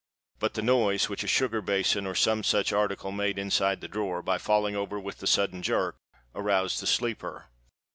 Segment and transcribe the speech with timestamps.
[0.39, 4.23] But the noise which a sugar basin or some such article made inside the drawer,
[4.23, 5.95] by falling over with the sudden jerk,
[6.33, 7.51] aroused the sleeper.